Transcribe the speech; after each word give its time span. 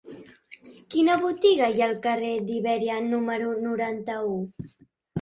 Quina 0.95 1.17
botiga 1.25 1.69
hi 1.75 1.85
ha 1.85 1.87
al 1.89 1.95
carrer 2.07 2.33
d'Ibèria 2.49 2.99
número 3.13 3.55
noranta-u? 3.71 4.37